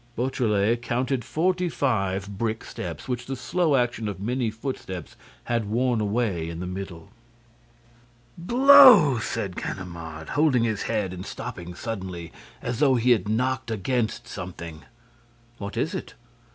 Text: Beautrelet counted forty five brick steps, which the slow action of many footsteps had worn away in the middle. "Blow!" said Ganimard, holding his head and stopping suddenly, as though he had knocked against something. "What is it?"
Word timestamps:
Beautrelet 0.15 0.81
counted 0.81 1.23
forty 1.23 1.69
five 1.69 2.27
brick 2.39 2.63
steps, 2.63 3.07
which 3.07 3.27
the 3.27 3.35
slow 3.35 3.75
action 3.75 4.07
of 4.07 4.19
many 4.19 4.49
footsteps 4.49 5.15
had 5.43 5.65
worn 5.69 6.01
away 6.01 6.49
in 6.49 6.59
the 6.59 6.65
middle. 6.65 7.09
"Blow!" 8.35 9.19
said 9.19 9.55
Ganimard, 9.55 10.29
holding 10.29 10.63
his 10.63 10.81
head 10.89 11.13
and 11.13 11.23
stopping 11.23 11.75
suddenly, 11.75 12.31
as 12.63 12.79
though 12.79 12.95
he 12.95 13.11
had 13.11 13.29
knocked 13.29 13.69
against 13.69 14.27
something. 14.27 14.85
"What 15.59 15.77
is 15.77 15.93
it?" 15.93 16.15